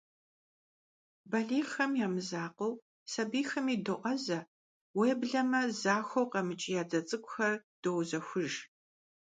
[1.29, 2.73] Балигъхэм я мызакъуэу,
[3.11, 4.39] сабийхэми доӀэзэ,
[4.97, 8.51] уеблэмэ захуэу къэмыкӀ я дзэ цӀыкӀухэр доузэхуж.